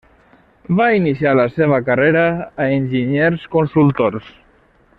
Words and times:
Va 0.79 0.87
iniciar 0.99 1.33
la 1.39 1.45
seva 1.57 1.79
carrera 1.89 2.23
a 2.65 2.67
Enginyers 2.79 3.45
Consultors. 3.57 4.33